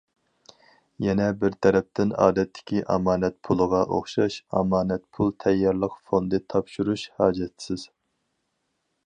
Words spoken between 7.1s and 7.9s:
ھاجەتسىز.